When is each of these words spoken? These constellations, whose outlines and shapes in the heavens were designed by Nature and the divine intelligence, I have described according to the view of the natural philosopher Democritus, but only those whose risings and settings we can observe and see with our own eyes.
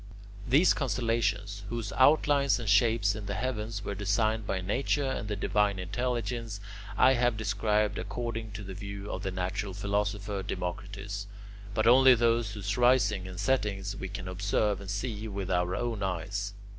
These 0.47 0.73
constellations, 0.73 1.61
whose 1.69 1.93
outlines 1.93 2.57
and 2.59 2.67
shapes 2.67 3.13
in 3.13 3.27
the 3.27 3.35
heavens 3.35 3.85
were 3.85 3.93
designed 3.93 4.47
by 4.47 4.59
Nature 4.59 5.05
and 5.05 5.27
the 5.27 5.35
divine 5.35 5.77
intelligence, 5.77 6.59
I 6.97 7.13
have 7.13 7.37
described 7.37 7.99
according 7.99 8.53
to 8.53 8.63
the 8.63 8.73
view 8.73 9.11
of 9.11 9.21
the 9.21 9.29
natural 9.29 9.75
philosopher 9.75 10.41
Democritus, 10.41 11.27
but 11.75 11.85
only 11.85 12.15
those 12.15 12.53
whose 12.53 12.77
risings 12.79 13.27
and 13.29 13.39
settings 13.39 13.95
we 13.95 14.09
can 14.09 14.27
observe 14.27 14.81
and 14.81 14.89
see 14.89 15.27
with 15.27 15.51
our 15.51 15.75
own 15.75 16.01
eyes. 16.01 16.55